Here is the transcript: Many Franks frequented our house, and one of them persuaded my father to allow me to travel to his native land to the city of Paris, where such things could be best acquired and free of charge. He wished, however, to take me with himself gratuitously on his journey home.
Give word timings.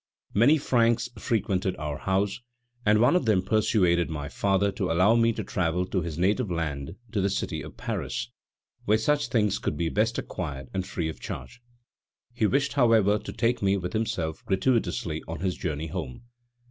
Many 0.33 0.57
Franks 0.57 1.09
frequented 1.19 1.75
our 1.77 1.99
house, 1.99 2.41
and 2.87 2.99
one 2.99 3.15
of 3.15 3.25
them 3.25 3.43
persuaded 3.43 4.09
my 4.09 4.29
father 4.29 4.71
to 4.71 4.91
allow 4.91 5.13
me 5.13 5.31
to 5.33 5.43
travel 5.43 5.85
to 5.85 6.01
his 6.01 6.17
native 6.17 6.49
land 6.49 6.95
to 7.11 7.21
the 7.21 7.29
city 7.29 7.61
of 7.61 7.77
Paris, 7.77 8.31
where 8.85 8.97
such 8.97 9.27
things 9.27 9.59
could 9.59 9.77
be 9.77 9.89
best 9.89 10.17
acquired 10.17 10.69
and 10.73 10.87
free 10.87 11.07
of 11.07 11.19
charge. 11.19 11.61
He 12.33 12.47
wished, 12.47 12.73
however, 12.73 13.19
to 13.19 13.31
take 13.31 13.61
me 13.61 13.77
with 13.77 13.93
himself 13.93 14.43
gratuitously 14.47 15.21
on 15.27 15.41
his 15.41 15.55
journey 15.55 15.85
home. 15.85 16.23